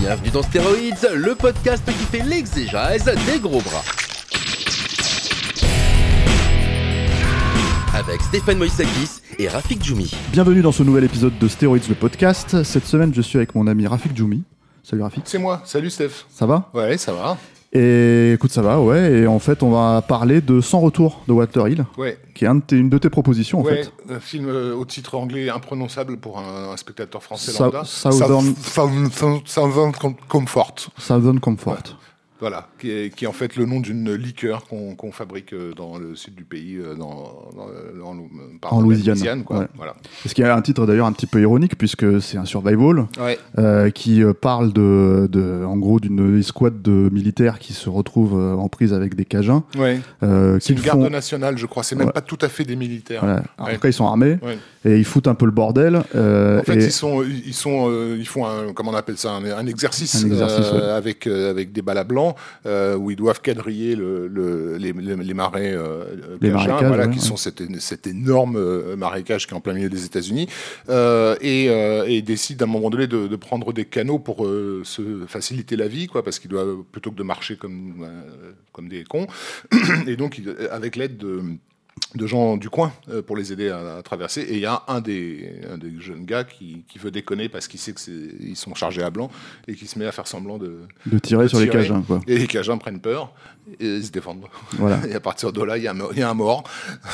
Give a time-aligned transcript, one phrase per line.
[0.00, 3.82] Bienvenue dans Stéroïdes, le podcast qui fait l'exégèse des gros bras.
[7.94, 10.10] Avec Stéphane Moïsakis et Rafik Djoumi.
[10.32, 12.62] Bienvenue dans ce nouvel épisode de Stéroïdes le podcast.
[12.62, 14.42] Cette semaine, je suis avec mon ami Rafik Djoumi.
[14.82, 15.24] Salut Rafik.
[15.26, 16.24] C'est moi, salut Steph.
[16.30, 16.70] Ça va?
[16.72, 17.36] Ouais, ça va.
[17.72, 19.12] Et écoute, ça va, ouais.
[19.20, 22.48] Et en fait, on va parler de Sans retour de Walter Hill, Ouais, qui est
[22.48, 23.92] un de tes- une de tes propositions en ouais fait.
[24.12, 27.84] un film euh, au titre anglais imprononçable pour un, un spectateur français lambda.
[27.84, 30.74] Southern- South- South- Southern Com- Comfort.
[30.98, 31.82] Southern Comfort.
[32.40, 35.98] Voilà, qui est, qui est en fait le nom d'une liqueur qu'on fabrique euh, dans
[35.98, 39.58] le sud du pays, euh, dans, dans, euh, en, Lou- pardon, En la Louisiane, quoi.
[39.58, 39.66] ouais.
[39.76, 39.94] Voilà.
[40.26, 43.38] Ce qui a un titre d'ailleurs un petit peu ironique, puisque c'est un survival Ouais,
[43.58, 48.68] euh, qui parle de, de, en gros, d'une escouade de militaires qui se retrouvent en
[48.68, 49.64] prise avec des Cajuns.
[49.78, 50.00] ouais.
[50.22, 51.82] Euh, C'est une garde font- nationale, je crois.
[51.82, 53.20] C'est même pas tout à fait des militaires.
[53.24, 53.42] Voilà.
[53.58, 54.38] En tout cas, ils sont armés
[54.84, 56.02] et ils foutent un peu le bordel.
[56.14, 59.32] euh, En fait, et- ils sont, ils sont, ils font un, comment on appelle ça,
[59.32, 62.29] un, un exercice, Un exercice, avec avec des balles à blanc
[62.66, 66.04] euh, où ils doivent quadriller le, le- les, marais, euh,
[66.40, 67.24] Les Cajun, marécages, voilà, ouais, qui ouais.
[67.24, 70.48] sont cet, cet énorme euh, marécage qui est en plein milieu des États-Unis,
[70.88, 74.46] euh, et, et décident à un moment donné de, de prendre des canaux pour
[74.84, 78.06] se faciliter la vie, quoi, parce qu'ils doivent plutôt que de marcher comme
[78.72, 79.26] comme des cons,
[80.06, 81.42] et donc avec l'aide de
[82.14, 84.40] de gens du coin euh, pour les aider à, à traverser.
[84.42, 87.68] Et il y a un des, un des jeunes gars qui, qui veut déconner parce
[87.68, 89.30] qu'il sait qu'ils sont chargés à blanc
[89.68, 90.80] et qui se met à faire semblant de.
[91.06, 91.68] de tirer sur les.
[91.68, 92.20] Cajuns, quoi.
[92.26, 93.32] Et les Cajuns prennent peur
[93.78, 94.44] et ils se défendent.
[94.72, 94.98] Voilà.
[95.08, 96.64] Et à partir de là, il y a un, mo- il y a un mort.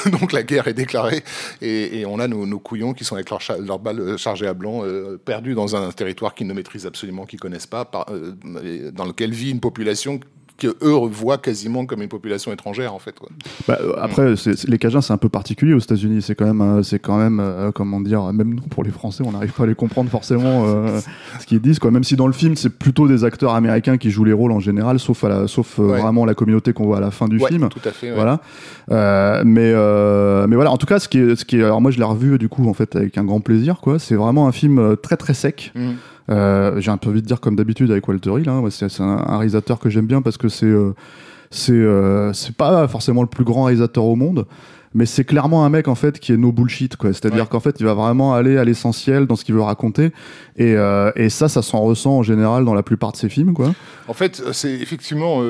[0.21, 1.23] Donc la guerre est déclarée
[1.61, 4.55] et, et on a nos, nos couillons qui sont avec leurs balles euh, chargées à
[4.55, 8.33] blanc, euh, perdus dans un territoire qu'ils ne maîtrisent absolument, qu'ils connaissent pas, par- euh,
[8.93, 10.21] dans lequel vit une population
[10.59, 13.19] que eux voient quasiment comme une population étrangère en fait.
[13.19, 13.29] Quoi.
[13.69, 16.23] Bah, euh, après, c'est- les Cajuns, c'est un peu particulier aux États-Unis.
[16.23, 19.23] C'est quand même, euh, c'est quand même, euh, comment dire, même nous pour les Français,
[19.27, 21.01] on n'arrive pas à les comprendre forcément euh,
[21.41, 21.79] ce qu'ils disent.
[21.79, 21.91] Quoi.
[21.91, 24.61] Même si dans le film, c'est plutôt des acteurs américains qui jouent les rôles en
[24.61, 26.01] général, sauf à la, sauf Ouais.
[26.01, 27.69] vraiment la communauté qu'on voit à la fin du Ouais, film.
[27.69, 28.09] tout à fait.
[28.11, 28.15] ouais.
[28.15, 28.41] Voilà.
[28.91, 29.73] Euh, mais
[30.47, 30.71] mais voilà.
[30.73, 32.49] En tout cas, ce qui est, ce qui est, alors moi, je l'ai revu du
[32.49, 33.81] coup en fait avec un grand plaisir.
[33.81, 33.99] Quoi.
[33.99, 35.73] C'est vraiment un film très très sec.
[35.75, 35.97] Mhm.
[36.31, 38.49] Euh, J'ai un peu envie de dire comme d'habitude avec Walter Hill.
[38.49, 38.63] Hein.
[38.71, 40.93] C'est un, un réalisateur que j'aime bien parce que c'est euh,
[41.51, 44.47] c'est euh, c'est pas forcément le plus grand réalisateur au monde.
[44.95, 47.13] Mais c'est clairement un mec en fait qui est no bullshit quoi.
[47.13, 47.49] C'est-à-dire Ouais.
[47.51, 50.07] qu'en fait il va vraiment aller à l'essentiel dans ce qu'il veut raconter
[50.57, 53.53] et, euh, et ça ça s'en ressent en général dans la plupart de ses films
[53.53, 53.75] quoi.
[54.09, 55.43] En fait, euh, c'est effectivement.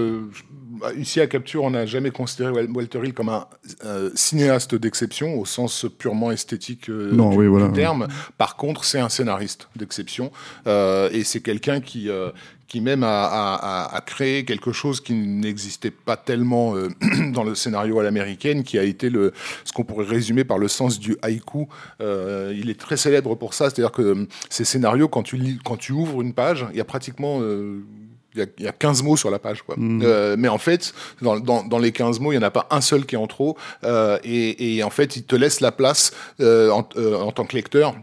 [0.80, 3.46] Bah, Ici à Capture, on n'a jamais considéré Wal- Walter Hill comme un
[3.84, 8.08] euh, cinéaste d'exception au sens purement esthétique euh, Non, du, oui, voilà, du terme.
[8.38, 10.30] Par contre, c'est un scénariste d'exception
[10.66, 12.08] euh, et c'est quelqu'un qui,
[12.68, 16.74] qui même a, a- créé quelque chose qui n'existait pas tellement
[17.32, 19.32] dans le scénario à l'américaine, qui a été le,
[19.64, 21.66] ce qu'on pourrait résumer par le sens du haïku.
[22.00, 25.92] Il est très célèbre pour ça, c'est-à-dire que ces scénarios, quand tu, lis, quand tu
[25.92, 27.40] ouvres une page, il y a pratiquement...
[28.36, 29.62] il y, a, il y a 15 mots sur la page.
[29.62, 29.74] Quoi.
[29.78, 30.02] Mhm.
[30.04, 32.66] Euh, mais en fait, dans, dans, dans les 15 mots, il n'y en a pas
[32.70, 33.56] un seul qui est en trop.
[33.84, 37.44] Euh, et, et en fait, il te laisse la place, euh, en, euh, en tant
[37.44, 37.94] que lecteur,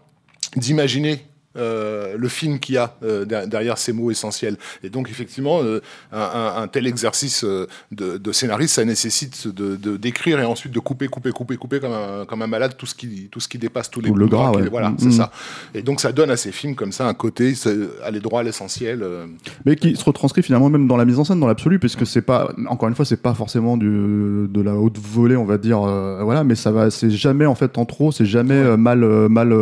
[0.56, 1.26] d'imaginer
[1.58, 4.58] euh, le film qu'il y a euh, der- derrière ces mots essentiels.
[4.84, 5.81] Et donc, effectivement, euh,
[6.12, 11.31] un, tel exercice de, de scénariste, ça nécessite de d'écrire et ensuite de couper, couper,
[11.31, 14.02] couper, couper comme un, comme un malade tout ce qui, tout ce qui dépasse tous
[14.02, 14.68] les Tout le gras, ouais.
[14.69, 14.97] Voilà, Mhm.
[15.00, 15.31] c'est ça.
[15.74, 17.53] Et donc, ça donne à ces films comme ça un côté,
[18.03, 19.06] aller droit à l'essentiel.
[19.66, 22.22] mais qui se retranscrit finalement même dans la mise en scène dans l'absolu puisque c'est
[22.22, 23.85] pas encore une fois c'est pas forcément du,
[24.50, 27.78] de la haute volée on va dire voilà mais ça va c'est jamais en fait
[27.78, 29.53] en trop c'est jamais mal mal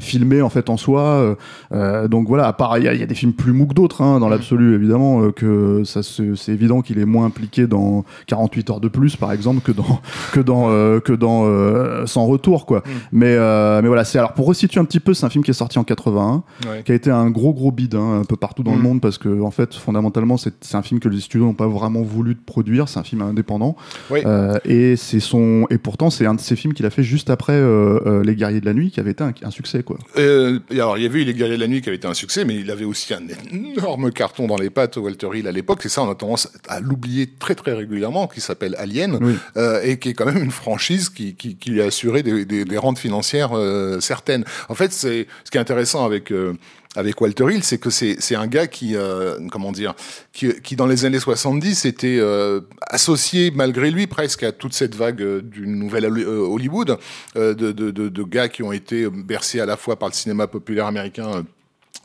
[0.00, 1.34] filmé en fait en soi euh,
[1.72, 3.74] euh, donc voilà à part il y, a- y a des films plus mou que
[3.74, 8.04] d'autres hein, dans l'absolu évidemment euh, que ça c'est évident qu'il est moins impliqué dans
[8.26, 10.00] 48 heures de plus par exemple que dans
[10.32, 12.90] que dans euh, que dans euh, sans retour quoi Mm.
[13.12, 15.50] mais euh, mais voilà c'est alors pour resituer un petit peu c'est un film qui
[15.50, 16.82] est sorti en 81 ouais.
[16.84, 18.82] qui a été un gros gros bide hein, un peu partout dans le Mm.
[18.82, 21.66] monde parce que en fait fondamentalement c'est c'est un film que les studios n'ont pas
[21.68, 23.76] vraiment voulu produire c'est un film indépendant
[24.10, 24.20] Oui.
[24.24, 27.28] Euh, et c'est son et pourtant c'est un de ces films qu'il a fait juste
[27.30, 29.98] après euh, euh, Les Guerriers de la Nuit qui avait été un, un succès quoi
[30.18, 32.14] Euh, alors, il y avait eu Les Guerriers de la Nuit qui avait été un
[32.14, 35.84] succès, mais il avait aussi un énorme carton dans les pattes, Walter Hill, à l'époque.
[35.84, 39.18] Et ça, on a tendance à l'oublier très très régulièrement, qui s'appelle Alien,
[39.56, 42.44] euh, et qui est quand même une franchise qui, qui, qui lui a assuré des,
[42.44, 44.44] des, des rentes financières euh, certaines.
[44.68, 46.54] En fait, c'est ce qui est intéressant avec euh,
[46.96, 49.94] avec Walter Hill, c'est que c'est un gars qui, euh, comment dire,
[50.32, 55.22] qui, dans les années 70 était euh, associé malgré lui presque à toute cette vague
[55.22, 56.98] euh, du nouvel Hollywood,
[57.36, 61.44] de, gars qui ont été bercés à la fois par le cinéma populaire américain.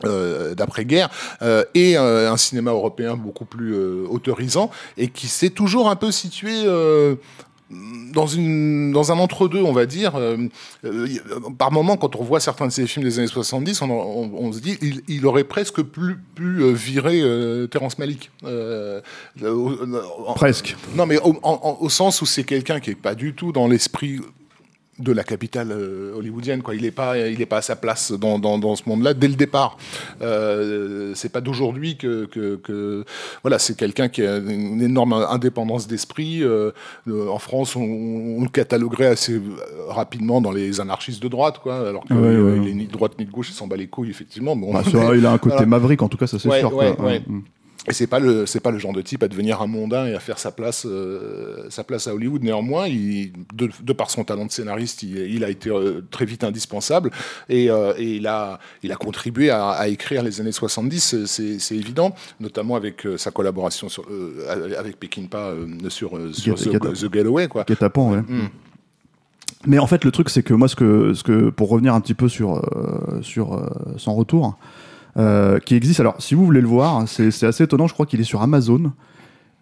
[0.04, 1.08] Euh, d'après-guerre
[1.40, 3.74] euh, et un cinéma européen beaucoup plus
[4.04, 6.66] autorisant et qui s'est toujours un peu situé
[7.70, 10.14] dans, une, dans un entre-deux, on va dire.
[10.14, 10.36] Euh,
[10.84, 11.08] euh,
[11.58, 14.60] par moment, quand on voit certains de ces films des années 70, on, on, se
[14.60, 17.22] dit il, il, aurait presque plus pu euh, virer
[17.68, 18.30] Terence Malick.
[20.36, 20.76] presque.
[20.94, 24.20] Non, mais au, au sens où c'est quelqu'un qui est pas du tout dans l'esprit
[24.98, 26.62] de la capitale euh, hollywoodienne.
[26.62, 26.74] Quoi.
[26.74, 29.28] Il n'est pas, il est pas à sa place dans, dans, dans ce monde-là dès
[29.28, 29.76] le départ.
[30.22, 33.04] Euh, c'est pas d'aujourd'hui que, que, que,
[33.42, 36.42] voilà, c'est quelqu'un qui a une énorme indépendance d'esprit.
[36.42, 36.72] Euh,
[37.08, 39.40] en France, on, on, le cataloguerait assez
[39.88, 41.88] rapidement dans les anarchistes de droite, quoi.
[41.88, 44.56] Alors qu'il ouais, ni de droite ni de gauche, il s'en bat les couilles, effectivement.
[44.56, 44.82] Bon, bah,
[45.14, 46.70] il a un côté maverick, en tout cas, ça c'est sûr.
[46.70, 46.92] Quoi.
[47.26, 47.42] Mm.
[47.88, 50.14] Et c'est pas le c'est pas le genre de type à devenir un mondain et
[50.14, 52.42] à faire sa place euh, sa place à Hollywood.
[52.42, 56.24] Néanmoins, il, de, de, par son talent de scénariste, il, il a été euh, très
[56.24, 57.10] vite indispensable
[57.48, 61.26] et, euh, et, il a il a contribué à, à écrire les années 70.
[61.26, 64.04] C'est évident, notamment avec sa collaboration sur,
[64.78, 65.52] avec Peckinpah
[65.88, 67.64] sur sur The, The, Getaway quoi.
[67.64, 68.20] Guet-apens, ouais.
[68.20, 68.48] Mm.
[69.66, 72.00] Mais en fait, le truc, c'est que moi, ce que, ce que, pour revenir un
[72.00, 72.62] petit peu sur,
[73.22, 74.56] sur son retour,
[75.16, 76.00] euh, qui existe.
[76.00, 77.86] Alors, si vous voulez le voir, c'est assez étonnant.
[77.86, 78.92] Je crois qu'il est sur Amazon.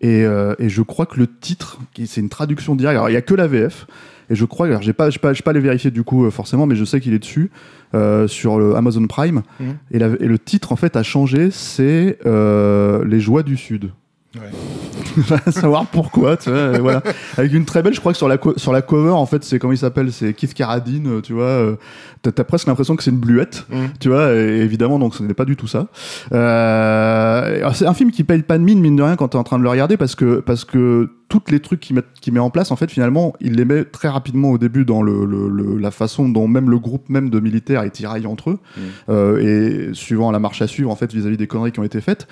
[0.01, 2.97] Et, euh, et, je crois que le titre, c'est une traduction directe.
[2.97, 3.87] Alors, il n'y a que la VF.
[4.31, 6.77] Et je crois, alors j'ai pas, pas, pas les vérifier du coup euh, forcément, mais
[6.77, 7.51] je sais qu'il est dessus
[7.95, 9.43] euh, sur le Amazon Prime.
[9.61, 9.65] Mmh.
[9.91, 13.93] Et, la, et, le titre en fait a changé, c'est Les Joies du Sud.
[14.35, 15.31] Ouais.
[15.53, 17.03] savoir pourquoi, tu vois, voilà.
[17.39, 19.59] Avec une très belle, je crois que sur la, sur la cover, en fait, c'est
[19.59, 21.77] comment il s'appelle, c'est Keith Carradine, tu vois.
[22.25, 23.77] T'as as presque l'impression que c'est une bluette, mm.
[24.01, 25.89] tu vois, et évidemment, donc ce n'est pas du tout ça.
[26.33, 29.45] Euh, c'est un film qui paye pas de mine, mine de rien, quand t'es en
[29.45, 32.41] train de le regarder, parce que, parce que toutes les trucs qu'il met, qu met
[32.41, 35.49] en place, en fait, finalement, il les met très rapidement au début dans le, le,
[35.49, 38.81] le la façon dont même le groupe même de militaires est tiraillé entre eux, mmh.
[39.09, 41.85] euh, et suivant la marche à suivre, en fait, vis-à-vis -vis des conneries qui ont
[41.85, 42.27] été faites,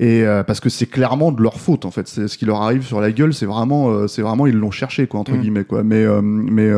[0.00, 2.62] et euh, parce que c'est clairement de leur faute, en fait, c'est ce qui leur
[2.62, 5.40] arrive sur la gueule, c'est vraiment, euh, c'est vraiment, ils l'ont cherché, quoi, entre mmh.
[5.40, 6.70] guillemets, quoi, mais, mais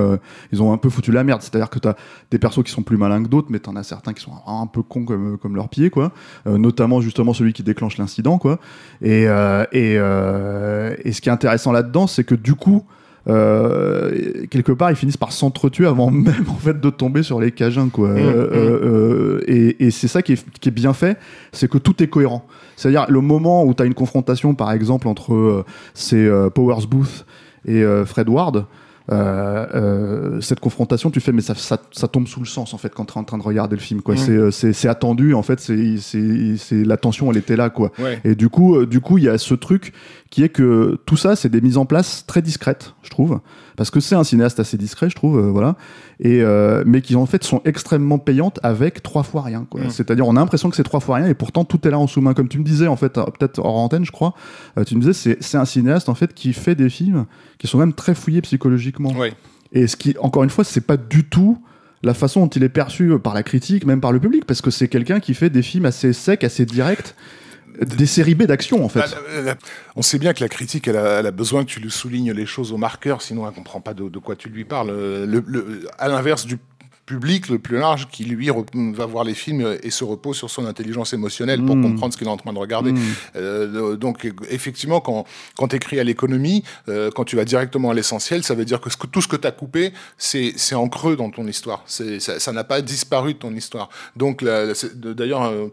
[0.53, 1.94] ils ont un peu foutu la merde, c'est-à-dire que t'as
[2.31, 4.66] des persos qui sont plus malins que d'autres, mais t'en as certains qui sont un
[4.66, 6.12] peu cons comme, comme leurs pieds, quoi,
[6.46, 8.58] notamment justement celui qui déclenche l'incident, quoi,
[9.02, 9.25] et,
[9.72, 12.84] et, et ce qui est intéressant là-dedans, c'est que du coup,
[13.28, 17.52] euh, quelque part, ils finissent par s'entretuer avant même en fait de tomber sur les
[17.52, 18.08] cajuns, quoi.
[18.08, 18.55] Mmh, euh, mmh.
[18.55, 21.19] Euh, et, et c'est ça qui est, qui est, bien fait,
[21.52, 22.46] c'est que tout est cohérent.
[22.76, 25.64] C'est-à-dire le moment où tu as une confrontation, par exemple, entre euh,
[25.94, 27.26] ces Powers Booth
[27.66, 28.66] et Fred Ward.
[29.10, 32.78] Euh, euh, cette confrontation, tu fais, mais ça, ça, ça, tombe sous le sens en
[32.78, 34.02] fait quand tu es en train de regarder le film.
[34.02, 34.16] Quoi.
[34.16, 34.50] Mmh.
[34.50, 37.70] C'est attendu, en fait, c'est la tension, elle était là.
[37.70, 37.90] Quoi.
[37.99, 38.20] Ouais.
[38.25, 39.93] Et du coup, du coup, il y a ce truc
[40.31, 43.40] qui est que tout ça, c'est des mises en place très discrètes, je trouve,
[43.78, 45.76] parce que c'est un cinéaste assez discret, je trouve, euh, voilà,
[46.19, 49.69] et euh, mais qui en fait sont extrêmement payantes avec trois fois rien.
[49.72, 49.90] Mmh.
[49.90, 52.08] C'est-à-dire, on a l'impression que c'est trois fois rien, et pourtant tout est là en
[52.08, 54.34] sous-main, comme tu me disais en fait, peut-être hors antenne, je crois.
[54.76, 57.26] Euh, tu me disais, c'est un cinéaste en fait qui fait des films
[57.58, 59.12] qui sont même très fouillés psychologiquement.
[59.12, 59.32] Ouais.
[59.70, 61.62] Et ce qui, encore une fois, c'est pas du tout
[62.02, 64.72] la façon dont il est perçu par la critique, même par le public, parce que
[64.72, 67.14] c'est quelqu'un qui fait des films assez secs, assez directs
[67.81, 69.01] des séries B d'action en fait.
[69.44, 69.55] Bah,
[69.97, 72.32] on sait bien que la critique, elle a, elle a, besoin que tu lui soulignes
[72.32, 74.89] les choses au marqueur, sinon elle comprend pas de, de quoi tu lui parles.
[74.91, 76.58] Le, le, à l'inverse du
[77.08, 78.51] public le plus large qui lui
[78.93, 81.82] va voir les films et se repose sur son intelligence émotionnelle pour mmh.
[81.82, 82.93] comprendre ce qu'il est en train de regarder.
[82.93, 83.01] Mmh.
[83.37, 85.25] Euh, donc effectivement, quand,
[85.56, 88.81] quand tu écris à l'économie, euh, quand tu vas directement à l'essentiel, ça veut dire
[88.82, 91.82] que, ce que tout ce que tu as coupé, c'est en creux dans ton histoire.
[91.87, 93.89] Ça n'a pas disparu de ton histoire.
[94.15, 95.44] Donc d'ailleurs...
[95.44, 95.69] Euh,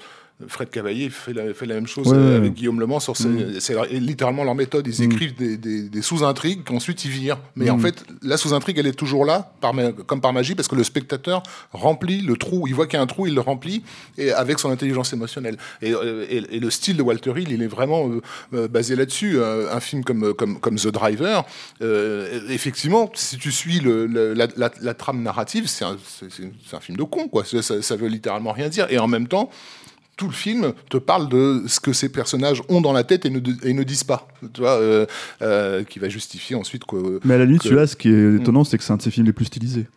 [0.47, 2.49] Fred Cavaillé fait la, fait la même chose ouais, avec ouais.
[2.49, 2.97] Guillaume Le Mans.
[2.97, 3.59] Mmh.
[3.59, 4.85] C'est littéralement leur méthode.
[4.85, 5.11] Ils mmh.
[5.11, 7.39] écrivent des, des, des sous-intrigues qu'ensuite ils virent.
[7.55, 7.69] Mais mmh.
[7.69, 9.73] en fait, la sous-intrigue, elle est toujours là, par,
[10.05, 12.67] comme par magie, parce que le spectateur remplit le trou.
[12.67, 13.83] Il voit qu'il y a un trou, il le remplit
[14.17, 15.57] et avec son intelligence émotionnelle.
[15.81, 18.21] Et, et, et le style de Walter Hill, il est vraiment euh,
[18.53, 19.37] euh basé là-dessus.
[19.37, 21.45] Euh, un film comme, comme, comme The Driver,
[21.81, 25.95] euh, effectivement, si tu suis le, le, la, la, la, trame narrative, c'est un,
[26.73, 27.29] un, film de con.
[27.29, 27.45] Quoi.
[27.45, 28.87] Ça, ça veut littéralement rien dire.
[28.89, 29.49] Et en même temps,
[30.17, 33.29] tout le film te parle de ce que ces personnages ont dans la tête et
[33.29, 35.05] ne, et ne disent pas, tu vois, euh,
[35.41, 37.01] euh, qui va justifier ensuite quoi.
[37.23, 37.69] Mais à la limite, que...
[37.69, 39.87] celui-là, ce qui est étonnant, c'est que c'est un de ses films les plus stylisés.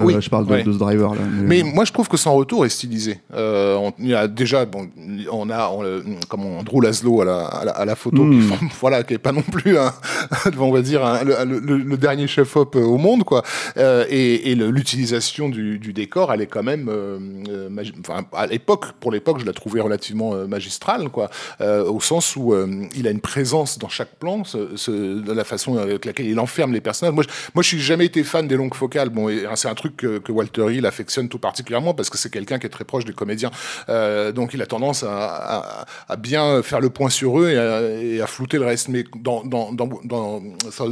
[0.00, 0.62] Euh, Oui, je parle de, ouais.
[0.64, 1.20] de ce driver là.
[1.42, 3.20] Mais moi, je trouve que Sans Retour est stylisé.
[3.34, 4.88] Euh, on, il y a déjà, bon,
[5.30, 8.40] on a, on, euh, comment, Andrew Laszlo à la, à la, à la photo, Mm.
[8.40, 9.92] qui, voilà, qui est pas non plus, un,
[10.58, 13.42] on va dire, un- le, le- le dernier chef-op au monde, quoi.
[13.76, 17.68] Euh, et l'utilisation du, du décor, elle est quand même, euh, euh,
[18.00, 22.34] enfin, à l'époque, pour l'époque, je la trouvais relativement euh, magistrale, quoi, euh, au sens
[22.36, 26.04] où euh, il a une présence dans chaque plan, ce, ce- de la façon avec
[26.04, 27.14] laquelle il enferme les personnages.
[27.14, 29.08] Moi, je, moi, je suis jamais été fan des longues focales.
[29.10, 32.58] Bon, c'est un truc que, que Walter Hill affectionne tout particulièrement parce que c'est quelqu'un
[32.58, 33.50] qui est très proche des comédiens.
[33.88, 35.86] Euh, donc, il a tendance à,
[36.18, 38.88] bien faire le point sur eux et à, flouter le reste.
[38.88, 40.42] Mais dans, dans, dans, dans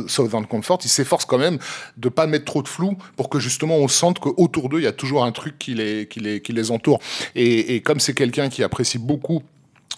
[0.06, 1.58] Southern Comfort, il s'efforce quand même
[1.96, 4.88] de pas mettre trop de flou pour que justement on sente qu'autour d'eux, il y
[4.88, 7.00] a toujours un truc qui les, qui les, qui les entoure.
[7.34, 9.42] Et comme c'est quelqu'un qui apprécie beaucoup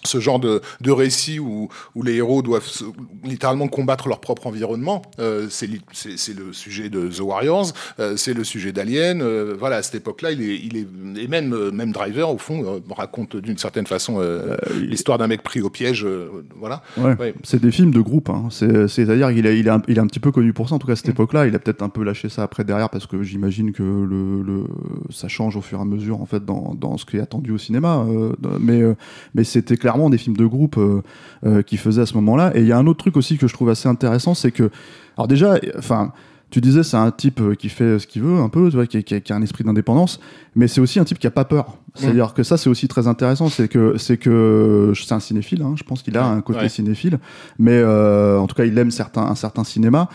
[0.05, 2.67] ce genre de, de récit où, où les héros doivent
[3.23, 5.01] littéralement combattre leur propre environnement.
[5.19, 7.67] Euh, c'est le sujet de The Warriors,
[7.99, 9.21] euh, c'est le sujet d'Alien.
[9.21, 10.87] euh, voilà, à cette époque-là, il est, il est
[11.21, 14.19] et même euh, même Driver au fond raconte d'une certaine façon
[14.79, 16.05] l'histoire d'un mec pris au piège.
[16.59, 16.81] voilà.
[16.97, 17.15] Ouais.
[17.19, 17.33] Ouais.
[17.43, 18.29] C'est des films de groupe.
[18.29, 18.47] Hein.
[18.51, 20.75] C'est- C'est-à-dire qu'il est, il est, un, il est un petit peu connu pour ça,
[20.75, 21.11] en tout cas à cette Mm.
[21.11, 21.47] époque-là.
[21.47, 24.63] Il a peut-être un peu lâché ça après derrière parce que j'imagine que le, le,
[25.09, 27.51] ça change au fur et à mesure en fait dans, dans ce qui est attendu
[27.51, 28.05] au cinéma.
[28.59, 28.81] mais
[29.33, 31.01] mais c'était clairement des films de groupe euh,
[31.45, 32.51] euh, qu'il faisait à ce moment-là.
[32.55, 34.69] Et il y a un autre truc aussi que je trouve assez intéressant, c'est que,
[35.17, 36.11] alors déjà, enfin.
[36.51, 38.85] Tu disais c'est un type euh, qui fait ce qu'il veut un peu, tu vois,
[38.85, 40.19] qui, qui- qui a un esprit d'indépendance,
[40.55, 41.79] mais c'est aussi un type qui a pas peur.
[41.95, 45.73] C'est-à-dire que ça c'est aussi très intéressant, c'est que c'est que c'est un cinéphile, hein,
[45.75, 46.69] je pense qu'il a un côté Ouais.
[46.69, 47.17] cinéphile,
[47.57, 50.07] mais euh, en tout cas il aime certains, un certain cinéma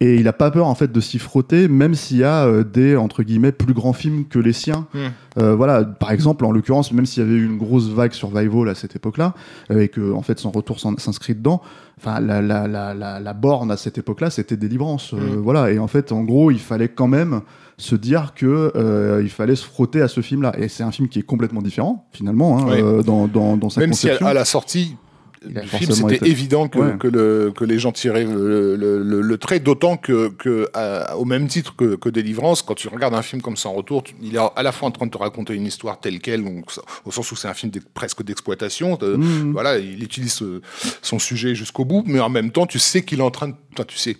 [0.00, 2.62] et il a pas peur en fait de s'y frotter, même s'il y a euh,
[2.62, 4.86] des entre guillemets plus grands films que les siens.
[4.94, 4.98] Mm.
[5.38, 8.68] Euh, voilà, par exemple en l'occurrence, même s'il y avait eu une grosse vague survival
[8.68, 9.34] à cette époque-là,
[9.70, 11.62] euh, et que en fait son retour s'inscrit dedans,
[11.98, 15.40] enfin la, la, la, la, borne à cette époque-là c'était délivrance, euh, Mm.
[15.40, 17.40] voilà, et en fait en gros il fallait quand même
[17.76, 21.08] se dire que euh, il fallait se frotter à ce film-là, et c'est un film
[21.08, 24.26] qui est complètement différent finalement hein, euh, dans, dans, dans sa Même si à, conception.
[24.28, 24.96] à la sortie
[25.44, 26.96] du film, c'était évident que, Ouais.
[26.98, 31.16] que, le, que les gens tiraient le, le, le- le trait, d'autant que, que à-
[31.16, 34.14] au même titre que, que Délivrance, quand tu regardes un film comme Sans Retour, tu-
[34.22, 36.70] il est à la fois en train de te raconter une histoire telle qu'elle, donc,
[36.72, 38.96] ça- au sens où c'est un film presque d'exploitation.
[38.96, 39.52] de- Mhm.
[39.52, 40.60] Voilà, il utilise euh,
[41.02, 43.54] son sujet jusqu'au bout, mais en même temps, tu sais qu'il est en train de.
[43.86, 44.16] Tu sais.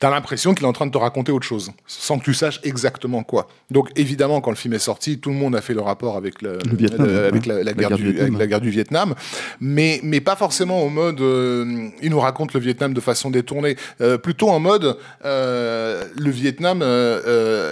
[0.00, 2.60] T'as l'impression qu'il est en train de te raconter autre chose, sans que tu saches
[2.62, 3.48] exactement quoi.
[3.72, 6.40] Donc évidemment, quand le film est sorti, tout le monde a fait le rapport avec,
[6.40, 7.48] le, Le Vietnam, avec ouais.
[7.48, 8.26] la, la La guerre du, Vietnam.
[8.26, 9.14] avec la guerre du Vietnam,
[9.60, 13.76] mais, mais pas forcément au mode euh, il nous raconte le Vietnam de façon détournée,
[14.00, 16.78] Euh, plutôt en mode euh, le Vietnam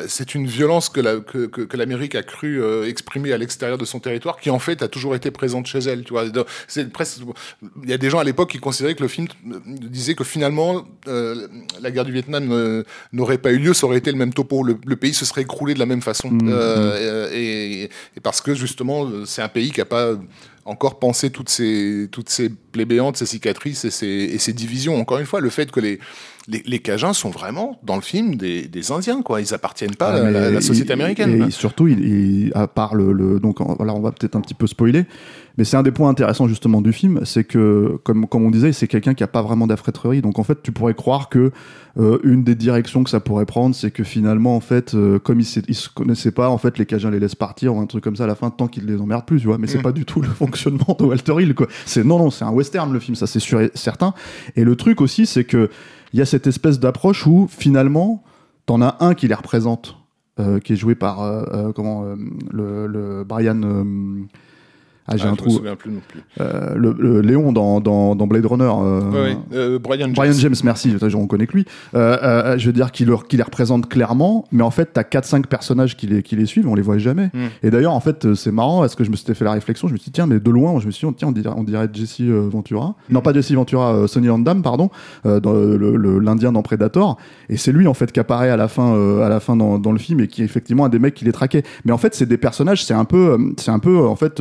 [0.08, 3.84] c'est une violence que la- que, que, que l'Amérique a cru exprimer à l'extérieur de
[3.84, 6.02] son territoire, qui en fait a toujours été présente chez elle.
[6.02, 6.24] Tu vois,
[6.66, 7.20] c'est presque
[7.84, 9.28] il y a des gens à l'époque qui considéraient que le film
[9.66, 12.82] disait que finalement la guerre du Vietnam euh,
[13.12, 15.42] n'aurait pas eu lieu, ça aurait été le même topo, le, le pays se serait
[15.42, 16.48] écroulé de la même façon, Mhm.
[16.50, 17.84] Euh, et,
[18.16, 20.14] et parce que justement euh, c'est un pays qui a pas
[20.64, 24.96] encore pensé toutes ces toutes ces plaies béantes, ces cicatrices et ces, et ces divisions.
[24.98, 25.98] Encore une fois, le fait que les
[26.48, 29.40] les, les Cajuns sont vraiment dans le film des, des Indiens, quoi.
[29.40, 31.42] Ils appartiennent pas Ah, à la, société américaine.
[31.48, 34.54] Et surtout, il, il- à part le, le- donc voilà, on va peut-être un petit
[34.54, 35.06] peu spoiler,
[35.58, 38.72] mais c'est un des points intéressants justement du film, c'est que comme comme on disait,
[38.72, 41.50] c'est quelqu'un qui a pas vraiment d'affrêterie, donc en fait, tu pourrais croire que
[41.98, 45.40] euh, une des directions que ça pourrait prendre, c'est que finalement, en fait, euh, comme
[45.40, 48.04] ils, ils se connaissaient pas, en fait, les Cajuns les laissent partir ou un truc
[48.04, 49.56] comme ça à la fin, tant qu'ils les emmerdent plus, tu vois.
[49.56, 49.82] Mais c'est Mm.
[49.82, 51.68] pas du tout le fonctionnement de Walter Hill, quoi.
[51.86, 54.12] C'est non, non, c'est un western le film, ça c'est sûr et certain.
[54.56, 55.70] Et le truc aussi, c'est que
[56.12, 58.22] il y a cette espèce d'approche où finalement,
[58.66, 59.96] t'en as un qui les représente,
[60.38, 62.14] euh, qui est joué par euh, euh, comment euh,
[62.50, 63.60] le, le Brian.
[65.08, 65.50] Ah, j'ai Ah, un je me trou.
[65.50, 66.20] souviens plus non plus.
[66.40, 68.64] Euh, le, le Léon dans, dans, dans Blade Runner.
[68.64, 69.34] euh.
[69.52, 70.12] Euh, Brian James.
[70.14, 71.64] Brian James, merci, on connaît que lui.
[71.94, 75.46] Euh, euh, je veux dire qu'il qu'il les représente clairement, mais en fait, t'as 4-5
[75.46, 77.26] personnages qui les, qui les suivent, on les voit jamais.
[77.32, 77.38] Mm.
[77.62, 79.92] Et d'ailleurs, en fait, c'est marrant, parce que je me suis fait la réflexion, je
[79.92, 81.62] me suis dit, tiens, mais de loin, je me suis dit, tiens, on dirait, on
[81.64, 82.94] dirait Jesse Ventura.
[83.10, 84.90] Non, pas Jesse Ventura, Sonny Landam, pardon,
[85.24, 87.16] euh, l'Indien dans Predator.
[87.48, 89.78] Et c'est lui, en fait, qui apparaît à la fin, euh, à la fin dans,
[89.78, 91.62] dans le film et qui est effectivement un des mecs qui les traquait.
[91.84, 94.40] Mais en fait, c'est des personnages, c'est un peu, c'est un peu, en fait,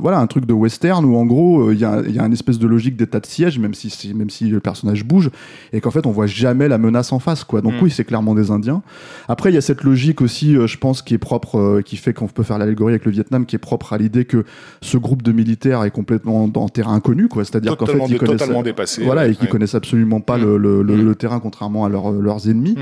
[0.00, 2.24] voilà, un truc de western où, en gros, euh, il y, a, il y a
[2.26, 5.30] une espèce de logique d'état de siège, même si, même si le personnage bouge,
[5.72, 7.60] et qu'en fait, on voit jamais la menace en face, quoi.
[7.60, 7.82] Donc, Mm.
[7.84, 8.82] oui, c'est clairement des Indiens.
[9.28, 11.96] Après, il y a cette logique aussi, euh, je pense, qui est propre, euh, qui
[11.96, 14.44] fait qu'on peut faire l'allégorie avec le Vietnam, qui est propre à l'idée que
[14.80, 17.44] ce groupe de militaires est complètement en terrain inconnu, quoi.
[17.44, 19.04] C'est-à-dire qu'en fait, ils connaissent, totalement dépassé.
[19.04, 19.48] voilà, et qui ouais.
[19.48, 20.42] connaissent absolument pas Mm.
[20.42, 21.04] le, le- le- Mm.
[21.04, 22.76] le terrain, contrairement à leurs- leurs ennemis.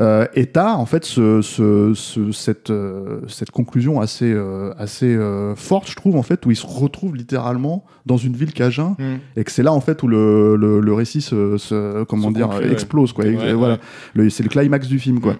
[0.00, 5.14] Euh, et t'as en fait ce, ce- ce- cette, euh, cette conclusion assez, euh, assez
[5.14, 8.96] euh, forte, je trouve, en fait, où ils se retrouvent littéralement dans une ville cajun,
[8.98, 9.16] Mm.
[9.36, 12.34] et que c'est là en fait où le, le, le récit se, se- comment Se
[12.34, 12.72] dire conclut, ouais.
[12.72, 13.24] explose quoi.
[13.24, 13.78] Ouais, voilà,
[14.16, 14.30] ouais.
[14.30, 15.34] C'est le climax du film quoi.
[15.34, 15.36] Mm.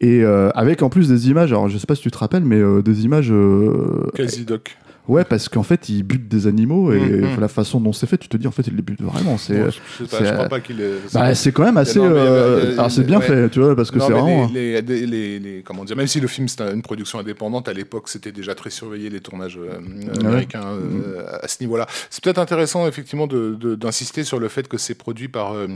[0.00, 2.44] Et euh, avec en plus des images, alors je sais pas si tu te rappelles,
[2.44, 3.30] mais euh, des images.
[3.30, 4.76] euh, Quasi doc.
[5.08, 7.40] Ouais, parce qu'en fait, ils butent des animaux et Mhm.
[7.40, 9.38] la façon dont c'est fait, tu te dis en fait, ils les butent vraiment.
[9.38, 9.58] C'est.
[9.58, 9.72] Bon, je,
[10.04, 10.92] sais pas, c'est, je crois euh, pas qu'il est.
[11.12, 11.98] Bah, c'est quand même assez.
[11.98, 13.26] Euh, euh, alors c'est euh, bien ouais.
[13.26, 14.50] fait, tu vois, parce que c'est vraiment.
[14.52, 17.72] les, les, les- les- comment dire, même si le film c'est une production indépendante, à
[17.72, 20.26] l'époque c'était déjà très surveillé les tournages euh, ouais.
[20.26, 21.86] américains euh, à ce niveau-là.
[22.10, 25.66] C'est peut-être intéressant effectivement d'insister sur le fait que c'est produit par euh,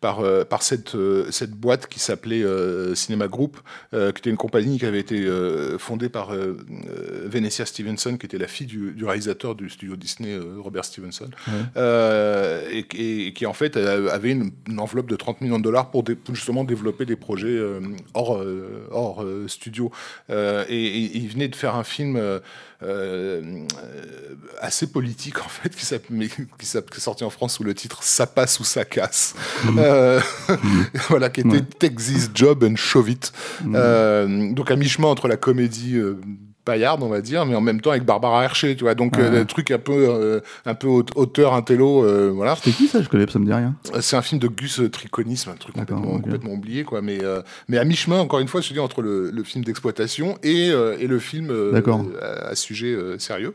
[0.00, 3.58] par euh, par cette euh, cette boîte qui s'appelait euh, Cinema Group,
[3.94, 6.56] euh, qui était une compagnie qui avait été euh, fondée par euh,
[6.88, 10.84] euh, Venetia Stevenson, qui était la fille du, du réalisateur du studio Disney, euh, Robert
[10.84, 11.30] Stevenson,
[11.76, 15.64] euh, et, et- et qui en fait avait une, une enveloppe de 30 millions de
[15.64, 17.80] dollars pour, dé- pour justement développer des projets euh,
[18.14, 18.42] hors,
[18.90, 19.90] hors studio.
[20.30, 22.18] Euh, et, il venait de faire un film
[24.60, 28.60] assez politique en fait, qui, qui est sorti en France sous le titre Ça passe
[28.60, 29.34] ou ça casse.
[29.76, 30.20] Euh,
[31.08, 31.90] voilà, qui était Ouais.
[31.96, 33.32] This Job and Shove It.
[33.74, 35.96] Euh, donc à mi-chemin entre la comédie
[36.76, 38.94] euh, on va dire, mais en même temps avec Barbara Hershey, tu vois.
[38.94, 39.22] Donc Ouais.
[39.24, 42.56] euh, un truc un peu, euh, un peu aute- auteur, intello, euh, voilà.
[42.56, 43.74] C'était qui ça Je connais, ça me dit rien.
[44.00, 47.02] C'est un film de Gus Triconis, un truc complètement, oublié, quoi.
[47.02, 49.64] Mais, euh, mais à mi-chemin, encore une fois, je te dis, entre le, le film
[49.64, 51.72] d'exploitation et, euh, et le film euh,
[52.20, 53.52] à, à sujet euh, sérieux.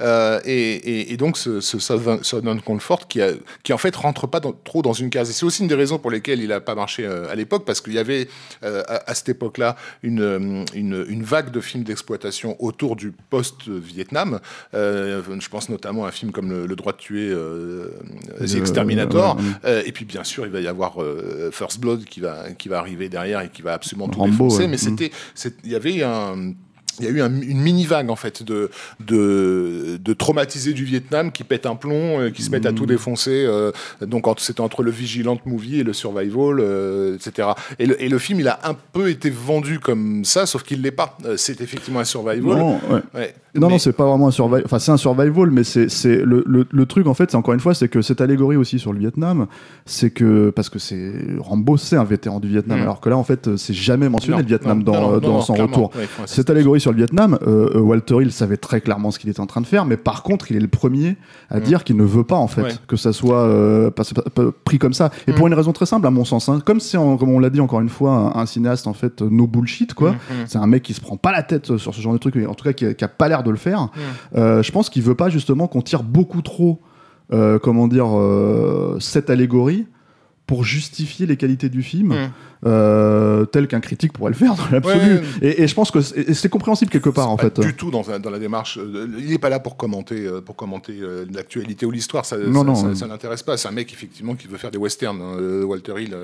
[0.00, 3.30] Euh, et, et- et donc, ce, ce Southern, Comfort, qui, a,
[3.62, 5.30] qui en fait rentre pas dans- trop dans une case.
[5.30, 7.64] Et c'est aussi une des raisons pour lesquelles il a pas marché euh, à l'époque,
[7.64, 8.28] parce qu'il y avait
[8.64, 13.12] euh, à, à cette époque-là une, euh, une, une vague de films d'exploitation autour du
[13.30, 14.40] post-Vietnam.
[14.74, 17.90] Euh, je pense notamment à un film comme Le, Le droit de tuer, euh,
[18.40, 19.36] The Exterminator.
[19.64, 22.68] Euh, et puis bien sûr, il va y avoir euh, First Blood qui va qui
[22.68, 24.62] va arriver derrière et qui va absolument tout Rambo, défoncer.
[24.62, 24.68] ouais.
[24.68, 24.78] Mais Mm.
[24.78, 25.10] c'était,
[25.64, 26.52] il y avait un
[27.00, 28.70] il y a eu un- une mini vague en fait de
[29.20, 32.86] de, de traumatisés du Vietnam qui pètent un plomb, euh, qui se mettent à tout
[32.86, 33.44] défoncer.
[33.46, 33.70] euh,
[34.02, 37.48] donc c'était entre le vigilant movie et le survival, euh, etc.
[37.78, 40.82] Et le, et le film, il a un peu été vendu comme ça, sauf qu'il
[40.82, 41.16] l'est pas.
[41.24, 42.58] Euh, c'est effectivement un survival.
[42.58, 43.00] Non, ouais.
[43.14, 43.34] Ouais.
[43.54, 44.62] Non, Mais- non, c'est pas vraiment un survival.
[44.66, 47.54] Enfin, c'est un survival, mais c'est c'est le, le, le truc en fait, c'est encore
[47.54, 49.46] une fois, c'est que cette allégorie aussi sur le Vietnam,
[49.86, 52.82] c'est que parce que c'est Rambo, c'est un vétéran du Vietnam, Mm.
[52.82, 55.54] alors que là, en fait, c'est jamais mentionné Non, le Vietnam non, dans, dans son
[55.54, 55.90] retour.
[55.96, 56.06] Ouais.
[56.26, 59.40] Cette allégorie sur le Vietnam, euh, euh, Walter Hill savait très clairement ce qu'il était
[59.40, 61.16] en train de faire, mais par contre, il est le premier
[61.50, 61.62] à Mm.
[61.62, 62.70] dire qu'il ne veut pas en fait Ouais.
[62.86, 65.10] que ça soit euh, pas- pas- pas- pris comme ça.
[65.26, 65.34] Et Mm.
[65.34, 66.60] pour une raison très simple, à mon sens, hein.
[66.64, 69.48] comme c'est comme on l'a dit encore une fois, un, un cinéaste en fait no
[69.48, 70.12] bullshit quoi.
[70.12, 70.44] Mm, mm.
[70.46, 72.54] C'est un mec qui se prend pas la tête sur ce genre de truc, en
[72.54, 73.82] tout cas qui qui a pas l'air de le faire.
[73.82, 73.88] Mm.
[74.38, 76.80] Euh, je pense qu'il veut pas justement qu'on tire beaucoup trop,
[77.62, 78.06] comment dire,
[79.00, 79.86] cette allégorie
[80.46, 82.30] pour justifier les qualités du film, Mm.
[82.66, 85.14] euh, tel qu'un critique pourrait le faire dans l'absolu.
[85.16, 85.22] Ouais.
[85.42, 87.60] Et, et je pense que c'est compréhensible quelque part en Pas fait.
[87.60, 88.78] Du tout dans, la- dans la démarche.
[88.78, 90.94] euh, il n'est pas là pour commenter, euh, pour commenter
[91.32, 92.24] l'actualité ou l'histoire.
[92.24, 93.56] Ça, Non, ça, non, ça- ça n'intéresse pas.
[93.56, 95.20] C'est un mec effectivement qui veut faire des westerns.
[95.20, 95.62] hein.
[95.64, 96.16] Walter Hill,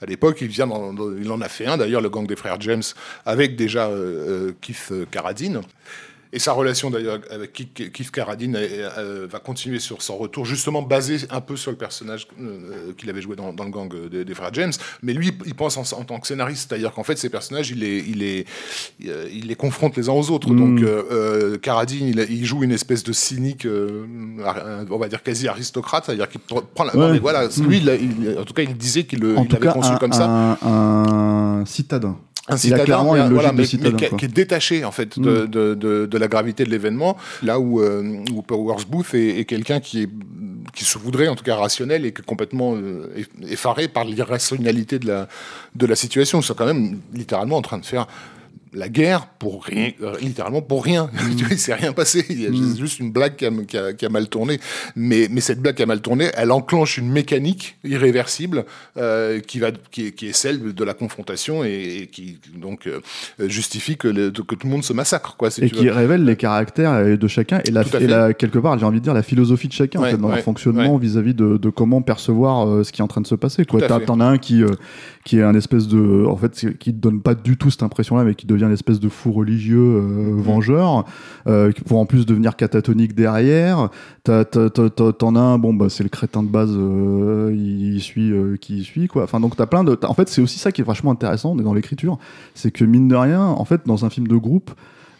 [0.00, 2.36] à l'époque, il vient, dans- dans- il en a fait un d'ailleurs, le gang des
[2.36, 2.82] frères James,
[3.26, 3.90] avec déjà
[4.62, 5.60] Keith Carradine.
[6.32, 10.82] Et sa relation d'ailleurs avec Keith Carradine euh, euh, va continuer sur son retour, justement
[10.82, 14.08] basé un peu sur le personnage euh, qu'il avait joué dans, dans le gang euh,
[14.10, 14.72] des, des frères James.
[15.02, 17.78] Mais lui, il pense en, en tant que scénariste, c'est-à-dire qu'en fait, ces personnages, il
[17.80, 18.44] les, il les,
[19.06, 20.50] euh, il les confronte les uns aux autres.
[20.52, 20.58] Mm.
[20.58, 24.04] Donc, euh, euh, Carradine, il, joue une espèce de cynique, euh,
[24.90, 26.92] on va dire quasi aristocrate, c'est-à-dire qu'il pr- prend la.
[26.94, 27.12] non, Ouais.
[27.12, 27.62] mais voilà, Mm.
[27.66, 30.26] lui, il en tout cas, il disait qu'il l'avait conçu un, comme ça.
[30.28, 32.18] un- un citadin.
[32.48, 35.46] Un clairement mais, voilà, mais- citadin, mais qui, est détaché en fait de, Mm.
[35.48, 39.44] de, de- de la gravité de l'événement, là où, euh, où Powers Booth est, est
[39.44, 40.08] quelqu'un qui, est,
[40.74, 44.04] qui se voudrait en tout cas rationnel et qui est complètement euh, eff- effaré par
[44.04, 45.28] l'irrationalité de la,
[45.74, 46.40] de la situation.
[46.40, 48.06] Ils sont quand même littéralement en train de faire
[48.74, 51.10] la guerre pour rien, euh, littéralement pour rien.
[51.12, 52.24] Vois, Il s'est rien passé.
[52.30, 52.76] Il y a Mm.
[52.76, 54.58] juste une blague qui a, qui a- qui a mal tourné.
[54.96, 58.64] Mais, mais cette blague qui a mal tourné, elle enclenche une mécanique irréversible
[58.96, 62.86] euh, qui, va, qui, est, qui est celle de la confrontation et, et qui donc
[62.86, 63.00] euh,
[63.48, 65.36] justifie que, le- que tout le monde se massacre.
[65.36, 65.92] Quoi, si et tu qui veux.
[65.92, 69.22] révèle les caractères de chacun et, la, la- quelque part, j'ai envie de dire, la
[69.22, 72.66] philosophie de chacun en Ouais, fait, dans ouais, leur fonctionnement vis-à-vis de, de comment percevoir
[72.68, 73.64] euh, ce qui est en train de se passer.
[73.64, 74.62] T'en as un qui,
[75.28, 76.24] qui est un espèce de.
[76.26, 79.08] En fait, qui donne pas du tout cette impression-là, mais qui devient une espèce de
[79.08, 80.40] fou religieux euh, Mm.
[80.40, 81.04] vengeur,
[81.46, 83.90] euh, qui pour en plus devenir catatonique derrière.
[84.24, 88.84] T'en as un, bon, bah, c'est le crétin de base, euh, il, suit euh, qui
[88.84, 89.24] suit, quoi.
[89.24, 89.98] Enfin, donc t'as plein de.
[90.02, 92.18] En fait, c'est aussi ça qui est vachement intéressant dans l'écriture,
[92.54, 94.70] c'est que mine de rien, en fait, dans un film de groupe,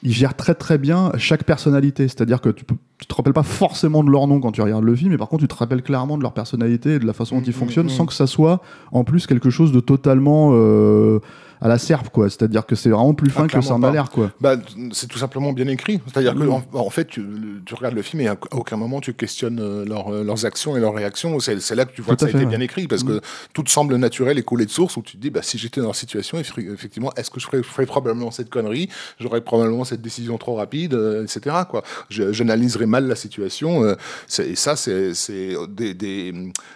[0.02, 2.08] il gère très très bien chaque personnalité.
[2.08, 4.84] C'est-à-dire que tu, peux, tu te rappelles pas forcément de leur nom quand tu regardes
[4.84, 7.12] le film, mais par contre tu te rappelles clairement de leur personnalité et de la
[7.12, 8.60] façon dont ils Mm, fonctionnent mm, sans que ça soit
[8.92, 11.20] en plus quelque chose de totalement euh,
[11.60, 12.28] à la serpe, quoi.
[12.30, 13.92] C'est-à-dire que c'est vraiment plus Ah, fin que ça en clairement a pas.
[13.92, 14.30] l'air, quoi.
[14.40, 14.56] Bah,
[14.92, 16.00] c'est tout simplement bien écrit.
[16.06, 16.50] C'est-à-dire que Mm.
[16.50, 17.24] en, en fait, tu,
[17.66, 20.76] tu regardes le film et à aucun moment tu questionnes euh, leur, euh, leurs actions
[20.76, 21.38] et leurs réactions.
[21.40, 22.56] C'est là que tu vois Tout que ça a été ouais.
[22.56, 23.20] bien écrit parce que
[23.52, 25.80] tout te semble naturel et coulé de source où tu te dis, bah, si j'étais
[25.80, 28.88] dans leur situation, effectivement, est-ce que je ferais, probablement cette connerie?
[29.20, 31.56] J'aurais probablement cette décision trop rapide, euh, etc.
[31.68, 31.82] Quoi.
[32.10, 33.84] J'analyserais mal la situation.
[33.84, 33.94] euh,
[34.38, 36.32] et ça, c'est c'est des, des,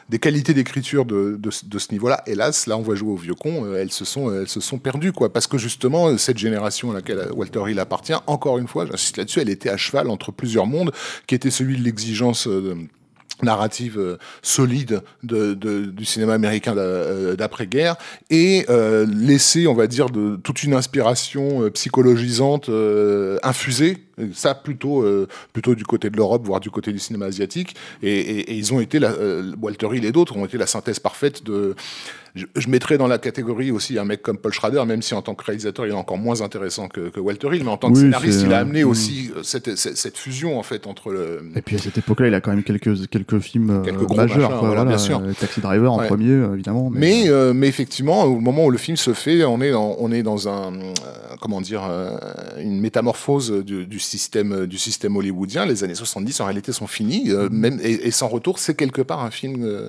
[0.08, 2.22] des qualités d'écriture de, de, ce- de ce niveau-là.
[2.26, 3.64] Hélas, là, on va jouer au vieux con.
[3.64, 5.32] euh, Elles se sont, elles se sont perdues, quoi.
[5.32, 9.40] Parce que justement, cette génération à laquelle Walter Hill appartient, encore une fois, j'insiste là-dessus,
[9.40, 10.92] elle était à cheval entre plusieurs mondes,
[11.26, 12.46] qui était celui de l'exigence.
[12.48, 12.74] euh,
[13.42, 17.96] narrative euh, solide de, de- du cinéma américain euh, d'après-guerre
[18.30, 22.70] et euh, laisser, on va dire, de, toute une inspiration psychologisante
[23.42, 23.98] infusée,
[24.34, 27.74] ça plutôt, euh, plutôt du côté de l'Europe, voire du côté du cinéma asiatique.
[28.02, 30.66] Et, et- et ils ont été, la, euh, Walter Hill et d'autres ont été la
[30.66, 31.74] synthèse parfaite de...
[32.34, 35.20] Je, je mettrais dans la catégorie aussi un mec comme Paul Schrader, même si en
[35.20, 37.88] tant que réalisateur, il est encore moins intéressant que, que Walter Hill, mais en tant
[37.88, 41.10] que Oui, scénariste, il a amené aussi euh, cette, cette, cette fusion, en fait, entre
[41.12, 41.42] le...
[41.54, 44.48] Et puis à cette époque-là, il a quand même quelques, quelques films Quelques gros majeurs,
[44.48, 45.20] machins, quoi, voilà, bien sûr.
[45.38, 46.06] Taxi Driver en Ouais.
[46.06, 46.88] premier, évidemment.
[46.90, 50.10] Mais, euh, mais effectivement, au moment où le film se fait, on est dans, on
[50.10, 50.72] est dans un,
[51.38, 51.82] comment dire,
[52.58, 55.66] une métamorphose du, du système, du système hollywoodien.
[55.66, 57.56] Les années 70, en réalité, sont finies, euh, Mm.
[57.56, 59.88] même et, et sans retour, c'est quelque part un film, euh,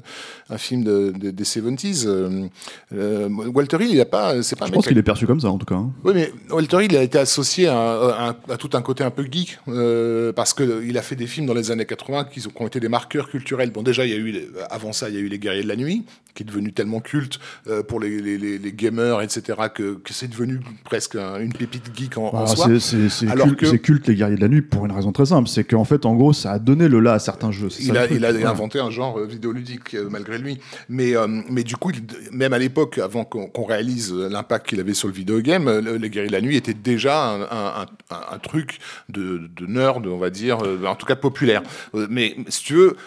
[0.50, 2.06] un film de, de- des 70s.
[2.08, 2.48] Euh,
[2.94, 5.50] euh, Walter Hill, il a pas, c'est pas je pense qu'il est perçu comme ça,
[5.50, 5.76] en tout cas.
[5.76, 5.92] hein.
[6.04, 9.26] oui, mais Walter Hill a été associé à, à- à tout un côté un peu
[9.30, 12.62] geek, euh, parce qu'il a fait des films dans les années 80 qui, ont- qui
[12.62, 13.72] ont été des marqueurs culturels.
[13.72, 14.36] Bon, déjà, il y a eu,
[14.70, 16.04] avant ça, il y a eu Les Guerriers de la Nuit,
[16.36, 20.14] qui est devenu tellement culte euh, pour les, les- les- les gamers, etc., que, que
[20.14, 22.68] c'est devenu presque un- une pépite geek en, en Alors, soi.
[22.80, 23.66] c'est- culte, que-
[24.04, 25.48] culte, les guerriers de la nuit, pour une raison très simple.
[25.48, 27.70] C'est qu'en fait, en gros, ça a donné le là à certains jeux.
[27.80, 30.60] Il a, il inventé un genre euh, vidéoludique euh, malgré lui.
[30.90, 32.04] Mais, euh, mais du coup, il-
[32.36, 36.10] même à l'époque, avant qu'on réalise l'impact qu'il avait sur le vidéogame, euh, le- Les
[36.10, 40.18] Guerriers de la Nuit était déjà un, un- un- un truc de, de nerd, on
[40.18, 41.62] va dire, en tout cas populaire.
[42.10, 42.98] Mais si tu veux,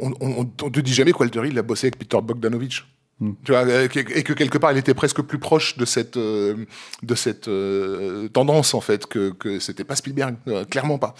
[0.00, 1.12] on, on te dit jamais
[1.44, 2.84] Hill a bossé avec Peter Bogdanovich.
[3.18, 3.32] Hmm.
[3.44, 6.66] Tu vois, euh, et que quelque part il était presque plus proche de cette euh,
[7.02, 11.14] de cette euh, tendance en fait que que c'était pas Spielberg, euh, clairement pas.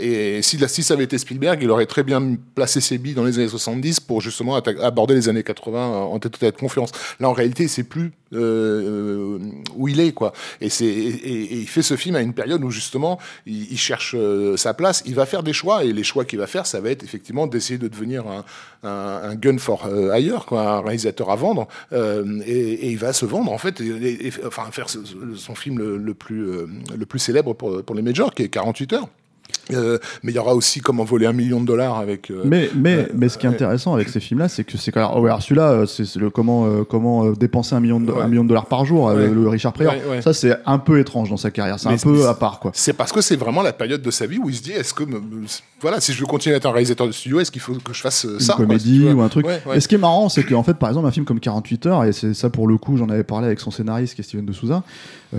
[0.00, 3.22] Et si, si ça avait été Spielberg, il aurait très bien placé ses billes dans
[3.22, 6.90] les années 70 pour justement aborder les années 80 en tête à tête confiance.
[7.20, 9.38] Là, en réalité, c'est plus euh,
[9.74, 10.32] où il est, quoi.
[10.60, 14.56] Et, c'est, et, il fait ce film à une période où justement, il, cherche euh,
[14.56, 15.02] sa place.
[15.06, 17.46] Il va faire des choix, et les choix qu'il va faire, ça va être effectivement
[17.46, 18.44] d'essayer de devenir un,
[18.82, 21.66] un, un gun for ailleurs, quoi, un réalisateur à vendre.
[21.92, 26.14] Euh, et, il va se vendre, en fait, et, enfin, faire son film le, le
[26.14, 26.46] plus,
[26.96, 29.08] le plus célèbre pour, pour les majors, qui est 48 heures.
[29.74, 32.30] Euh, mais il y aura aussi comment voler un million de dollars avec.
[32.30, 34.92] euh, Mais, mais, euh, mais ce qui est intéressant avec ces films-là, c'est que c'est
[34.92, 35.10] quand même.
[35.14, 38.22] oh, alors celui-là, c'est le comment, comment dépenser un million, de, Ouais.
[38.22, 39.28] un million de dollars par jour, Ouais.
[39.28, 39.94] le Richard Pryor.
[40.22, 41.78] Ça, c'est un peu étrange dans sa carrière.
[41.78, 42.70] C'est un peu à part, quoi.
[42.74, 44.94] C'est parce que c'est vraiment la période de sa vie où il se dit est-ce
[44.94, 45.20] que me-
[45.80, 47.92] voilà si je veux continuer à être un réalisateur de studio est-ce qu'il faut que
[47.94, 49.46] je fasse Une ça quoi, comédie ou un truc.
[49.74, 52.04] Et ce qui est marrant, c'est qu'en fait, par exemple, un film comme 48 heures,
[52.04, 54.44] et c'est ça pour le coup, j'en avais parlé avec son scénariste qui est Steven
[54.44, 54.82] de Souza,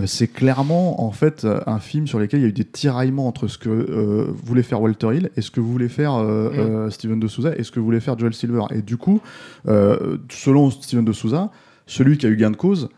[0.06, 3.26] c'est clairement en fait euh, un film sur lequel il y a eu des tiraillements
[3.26, 6.58] entre ce que euh, voulait faire Walter Hill et ce que voulait faire euh, Mm.
[6.58, 8.62] euh, Steven de Souza et ce que voulait faire Joel Silver.
[8.74, 9.20] Et du coup,
[9.68, 11.50] euh, selon Steven de Souza,
[11.86, 12.88] celui qui a eu gain de cause,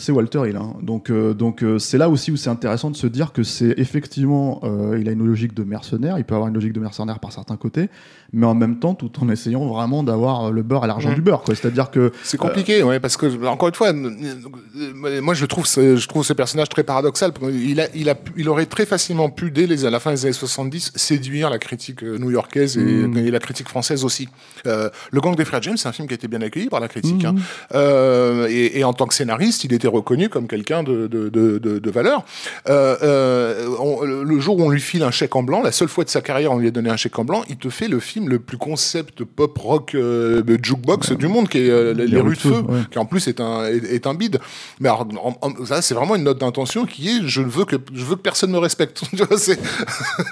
[0.00, 0.56] c'est Walter Hill.
[0.56, 0.74] hein.
[0.82, 3.74] Donc, euh, donc euh, c'est là aussi où c'est intéressant de se dire que c'est
[3.78, 7.18] effectivement, euh, il a une logique de mercenaire, il peut avoir une logique de mercenaire
[7.20, 7.88] par certains côtés,
[8.32, 11.14] mais en même temps, tout en essayant vraiment d'avoir le beurre à l'argent Mhm.
[11.16, 11.42] du beurre.
[11.46, 16.08] C'est-à-dire que C'est compliqué, ouais, parce que encore une fois, moi je trouve ce, je
[16.08, 17.32] trouve ce personnage très paradoxal.
[17.52, 20.24] Il a, il a, il aurait très facilement pu dès les, à la fin des
[20.24, 23.16] années 70 séduire la critique new-yorkaise et, Mhm.
[23.18, 24.28] et la critique française aussi.
[24.64, 26.88] Le Gang des frères James, c'est un film qui a été bien accueilli par la
[26.88, 27.24] critique.
[27.24, 27.34] hein.
[27.74, 31.90] Euh, et, et en tant que scénariste, il était reconnu comme quelqu'un de, de, de,
[31.90, 32.24] valeur.
[32.68, 35.88] Euh, euh, on- le jour où on lui file un chèque en blanc, la seule
[35.88, 37.88] fois de sa carrière on lui a donné un chèque en blanc, il te fait
[37.88, 42.06] le film le plus concept pop rock euh, de jukebox du monde, qui est les,
[42.06, 42.80] les rues de feu, ouais.
[42.90, 44.38] qui en plus est un est, est un bide.
[44.80, 47.64] Mais alors, en- en- ça c'est vraiment une note d'intention qui est je ne veux
[47.64, 49.02] que je veux que personne me respecte.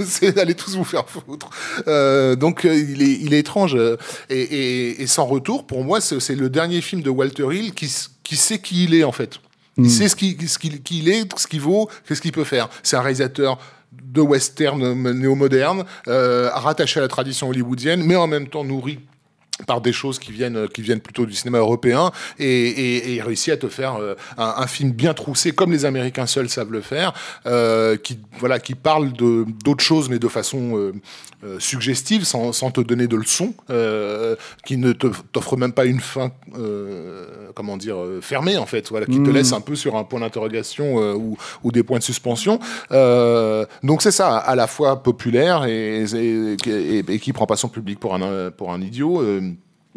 [0.05, 1.51] C'est allez tous vous faire foutre.
[1.88, 3.77] Euh, donc il est il est étrange
[4.31, 7.73] et, et, et sans retour pour moi c'est c'est le dernier film de Walter Hill
[7.75, 7.92] qui
[8.25, 9.40] qui sait qui il est en fait.
[9.79, 9.88] Il Mm.
[9.88, 10.37] sait ce qu'il
[10.91, 12.69] il est, ce qu'il vaut, qu'est-ce qu'il peut faire.
[12.83, 13.59] C'est un réalisateur
[13.93, 19.01] de western néo-moderne, euh, rattaché à la tradition hollywoodienne, mais en même temps nourri
[19.66, 23.53] par des choses qui viennent qui viennent plutôt du cinéma européen et, et, et réussit
[23.53, 26.81] à te faire euh, un, un, film bien troussé comme les Américains seuls savent le
[26.81, 27.12] faire
[27.47, 30.92] euh, qui voilà qui parle de d'autres choses mais de façon
[31.44, 33.55] euh, suggestive sans, sans, te donner de leçons
[34.66, 36.33] qui ne t'offre même pas une fin
[37.55, 39.25] comment dire fermée en fait voilà qui mmh.
[39.25, 42.59] te laisse un peu sur un point d'interrogation ou, ou, des points de suspension
[42.90, 48.14] donc c'est ça à la fois populaire et, et qui prend pas son public pour
[48.14, 49.23] un pour un idiot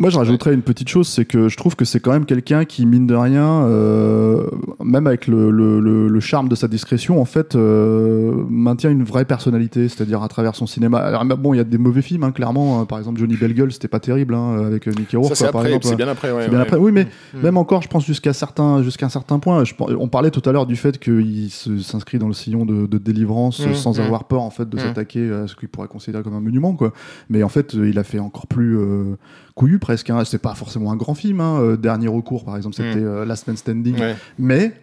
[0.01, 2.65] moi, je rajouterais une petite chose, c'est que je trouve que c'est quand même quelqu'un
[2.65, 4.47] qui, mine de rien, euh,
[4.83, 9.25] même avec le, le, le, charme de sa discrétion, en fait, euh, maintient une vraie
[9.25, 10.97] personnalité, c'est-à-dire à travers son cinéma.
[10.97, 12.81] Alors, bon, il y a des mauvais films, hein, clairement.
[12.81, 12.85] Hein.
[12.85, 15.35] Par exemple, Johnny Bell c'était pas terrible, hein, avec Mickey Rourke.
[15.35, 15.51] Ça,
[15.83, 16.77] c'est bien après, ouais, bien après.
[16.77, 17.41] Oui, mais mm.
[17.43, 19.63] même encore, je pense jusqu'à certains, jusqu'à un certain point.
[19.65, 22.97] Je, on parlait tout à l'heure du fait qu'il s'inscrit dans le sillon de, de
[22.97, 23.75] délivrance mm.
[23.75, 24.01] sans mm.
[24.01, 26.91] avoir peur, en fait, de s'attaquer à ce qu'il pourrait considérer comme un monument, quoi.
[27.29, 29.15] Mais en fait, il a fait encore plus euh,
[29.61, 30.09] couillu presque.
[30.09, 30.23] Hein.
[30.25, 31.39] C'est pas forcément un grand film.
[31.39, 31.59] Hein.
[31.61, 33.05] Euh, Dernier recours, par exemple, c'était mm.
[33.05, 33.95] euh, Last Man Standing.
[34.39, 34.73] Mais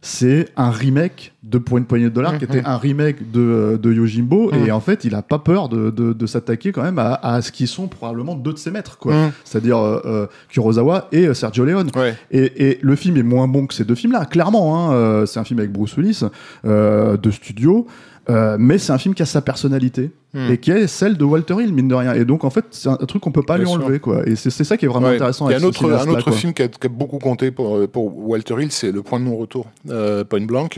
[0.00, 2.66] c'est un remake de Pour une poignée de dollars, qui mm, était mm.
[2.66, 4.52] un remake de, euh, de Yojimbo.
[4.52, 7.42] Et en fait, il a pas peur de, de, de s'attaquer quand même à, à,
[7.42, 9.30] ce qui sont probablement deux de ses maîtres, quoi.
[9.44, 11.90] C'est-à-dire euh, Kurosawa et Sergio Leone.
[12.30, 14.90] Et, et, le film est moins bon que ces deux films-là, clairement.
[14.90, 15.26] Hein.
[15.26, 16.22] C'est un film avec Bruce Willis,
[16.64, 17.86] de studio.
[18.30, 20.50] Euh, mais c'est un film qui a sa personnalité hmm.
[20.50, 22.14] et qui est celle de Walter Hill mine de rien.
[22.14, 24.26] Et donc en fait c'est un, truc qu'on peut pas lui enlever quoi.
[24.26, 26.52] Et c'est ça qui est vraiment intéressant il y a un autre, un autre film
[26.52, 29.36] qui a, qui a, beaucoup compté pour, pour Walter Hill c'est le point de non
[29.36, 30.68] retour euh, Point Blanc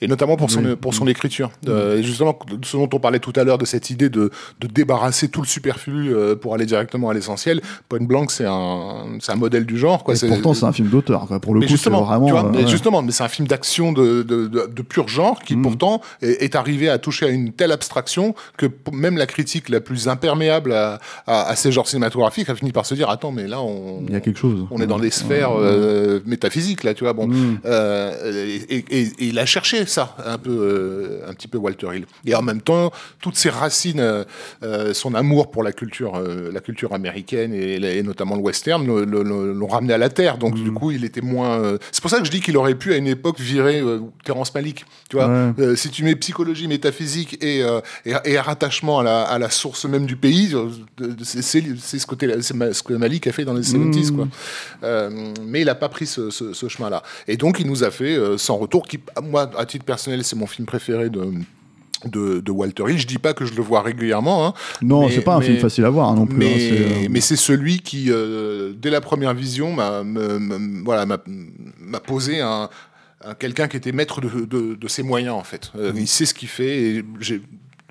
[0.00, 1.50] et notamment pour son, pour son écriture.
[1.68, 4.66] Euh, et justement ce dont on parlait tout à l'heure de cette idée de, de
[4.66, 9.34] débarrasser tout le superflu euh, pour aller directement à l'essentiel Point Blanc c'est un, un
[9.36, 10.14] modèle du genre quoi.
[10.14, 12.66] Et pourtant c'est un film d'auteur pour le mais coup justement, vraiment, tu vois, mais
[12.66, 15.62] justement mais c'est un film d'action de, de, de, de, pur genre qui mm.
[15.62, 18.66] pourtant est, est arrivé à toucher à une telle abstraction que
[19.02, 22.86] même la critique la plus imperméable à, à, à, ces genres cinématographiques a fini par
[22.86, 25.10] se dire attends mais là on il y a quelque chose on est dans des
[25.10, 27.60] sphères euh, métaphysiques là tu vois bon mm.
[27.66, 31.88] euh, et, et, et, il a cherché ça un peu euh, un petit peu Walter
[31.94, 34.24] Hill et en même temps toutes ses racines
[34.92, 39.92] son amour pour la culture la culture américaine et, et notamment le western l'ont ramené
[39.92, 40.62] à la terre donc mm.
[40.62, 42.96] du coup il était moins c'est pour ça que je dis qu'il aurait pu à
[42.96, 43.82] une époque virer
[44.24, 45.76] Terrence Malick tu vois ouais.
[45.76, 47.60] si tu mets psychologie métaphysique et,
[48.06, 48.42] et, et, un
[49.00, 50.68] à la, à la, source même du pays, euh,
[51.22, 54.12] c'est ce, côté, ce que Malik a fait dans les 70s.
[54.12, 54.16] Mmh.
[54.16, 54.28] Quoi.
[54.84, 57.02] Euh, mais il n'a pas pris ce, ce, ce chemin-là.
[57.28, 60.36] Et donc, il nous a fait euh, Sans Retour, qui, moi, à titre personnel, c'est
[60.36, 61.32] mon film préféré de.
[62.04, 62.98] De, de, Walter Hill.
[62.98, 64.44] Je dis pas que je le vois régulièrement.
[64.44, 66.36] Hein, non, c'est pas un mais, film facile à voir hein, non plus.
[66.36, 70.02] Mais, hein, c'est, mais c'est celui qui, euh, dès la première vision, m'a,
[70.82, 72.68] voilà, m'a posé un,
[73.38, 75.70] quelqu'un qui était maître de, de, de, ses moyens en fait.
[75.76, 77.04] Euh, il sait ce qu'il fait et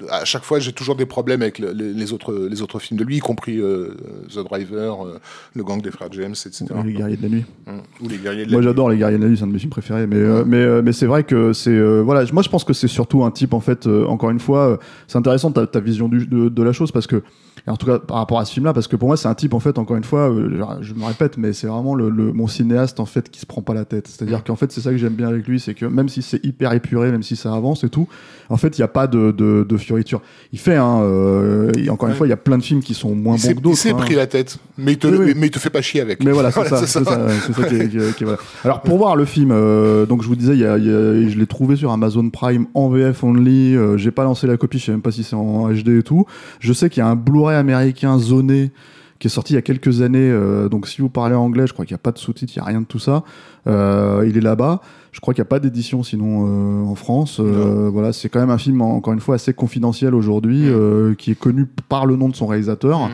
[0.09, 2.99] à chaque fois, j'ai toujours des problèmes avec le, les, les, autres, les autres films
[2.99, 3.95] de lui, y compris euh,
[4.29, 5.19] The Driver, euh,
[5.55, 6.65] Le Gang des Frères James, etc.
[6.75, 7.45] Ou Les Guerriers de la Nuit.
[7.67, 7.71] Mmh.
[8.03, 9.53] Ou Les Guerriers de la Moi, j'adore Les Guerriers de la Nuit, c'est un de
[9.53, 10.07] mes films préférés.
[10.07, 11.79] Mais, mais, euh, mais c'est vrai que c'est.
[12.01, 15.17] Voilà, moi, je pense que c'est surtout un type, en fait, encore une fois, c'est
[15.17, 17.23] intéressant ta, ta vision du, de, de, la chose parce que
[17.67, 19.35] en tout cas par rapport à ce film là parce que pour moi c'est un
[19.35, 22.33] type en fait encore une fois euh, je me répète mais c'est vraiment le, le,
[22.33, 24.71] mon cinéaste en fait qui se prend pas la tête c'est à dire qu'en fait
[24.71, 27.23] c'est ça que j'aime bien avec lui c'est que même si c'est hyper épuré même
[27.23, 28.07] si ça avance et tout
[28.49, 32.09] en fait il n'y a pas de, de, de, fioriture il fait hein, euh, encore
[32.09, 33.77] une fois il y a plein de films qui sont moins bons que d'autres il
[33.77, 33.97] s'est hein.
[33.97, 35.33] pris la tête mais il te, oui, oui.
[35.35, 36.87] mais il te fait pas chier avec mais voilà c'est ça, ça.
[36.87, 38.39] ça, ça qui est, qui est, qui est, voilà.
[38.63, 41.37] alors pour voir le film euh, donc je vous disais y a, y a, je
[41.37, 44.85] l'ai trouvé sur Amazon Prime en VF only euh, j'ai pas lancé la copie je
[44.85, 46.25] sais même pas si c'est en HD et tout
[46.59, 48.71] je sais qu'il y a un Blu-ray américain zoné
[49.19, 50.31] qui est sorti il y a quelques années.
[50.31, 52.59] Euh, donc si vous parlez anglais, je crois qu'il n'y a pas de sous-titres, il
[52.59, 53.23] n'y a rien de tout ça.
[53.67, 54.81] Euh, il est là-bas.
[55.11, 57.39] Je crois qu'il n'y a pas d'édition sinon euh, en France.
[57.39, 60.73] Euh, voilà, c'est quand même un film encore une fois assez confidentiel aujourd'hui, mmh.
[60.73, 63.09] Euh, qui est connu par le nom de son réalisateur.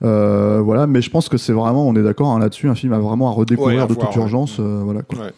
[0.00, 0.60] Mmh.
[0.60, 2.98] voilà, mais je pense que c'est vraiment, on est d'accord hein, là-dessus, un film à
[2.98, 4.22] vraiment à redécouvrir ouais, à de voir, toute ouais.
[4.22, 4.58] urgence.
[4.58, 5.02] voilà.
[5.02, 5.26] Quoi.
[5.26, 5.32] Ouais.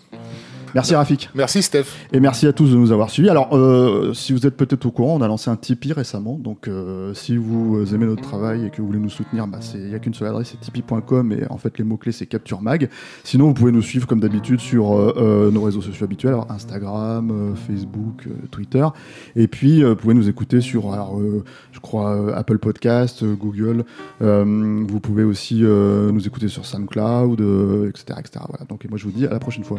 [0.74, 1.30] Merci Rafik.
[1.36, 1.84] Merci Steph.
[2.12, 3.30] Et merci à tous de nous avoir suivis.
[3.30, 6.36] Alors, euh, si vous êtes peut-être au courant, on a lancé un Tipeee récemment.
[6.36, 9.86] Donc, euh, si vous aimez notre travail et que vous voulez nous soutenir, bah, il
[9.86, 11.30] n'y a qu'une seule adresse, c'est tipeee.com.
[11.32, 12.88] Et en fait, les mots-clés, c'est Capture Mag.
[13.22, 16.50] Sinon, vous pouvez nous suivre comme d'habitude sur euh, euh nos réseaux sociaux habituels, alors
[16.50, 18.86] Instagram, euh, Facebook, Twitter.
[19.36, 21.20] Et puis, vous pouvez nous écouter sur, alors,
[21.70, 23.84] je crois, Apple Podcast, Google.
[24.20, 27.40] vous pouvez aussi nous écouter sur SoundCloud,
[27.88, 28.44] etc., etc.
[28.48, 28.64] Voilà.
[28.68, 29.78] Donc, et moi, je vous dis à la prochaine fois.